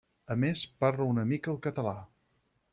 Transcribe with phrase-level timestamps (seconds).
[0.35, 1.97] A més, parla una mica el català.